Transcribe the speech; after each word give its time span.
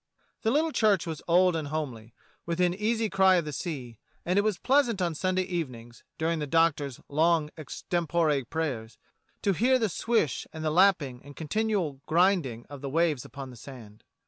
The 0.41 0.49
little 0.49 0.71
church 0.71 1.05
was 1.05 1.21
old 1.27 1.55
and 1.55 1.67
homely, 1.67 2.15
within 2.47 2.73
easy 2.73 3.07
cry 3.07 3.35
of 3.35 3.45
the 3.45 3.53
sea; 3.53 3.99
and 4.25 4.39
it 4.39 4.41
was 4.41 4.57
pleasant 4.57 4.99
on 4.99 5.13
Sunday 5.13 5.43
evenings, 5.43 6.03
during 6.17 6.39
the 6.39 6.47
Doctor's 6.47 6.99
long 7.07 7.51
extempore 7.55 8.43
prayers, 8.49 8.97
to 9.43 9.53
hear 9.53 9.77
the 9.77 9.89
swish 9.89 10.47
and 10.51 10.65
the 10.65 10.71
lapping 10.71 11.21
and 11.23 11.35
continual 11.35 12.01
grinding 12.07 12.65
of 12.67 12.81
the 12.81 12.89
waves 12.89 13.25
upon 13.25 13.51
the 13.51 13.55
sand. 13.55 14.03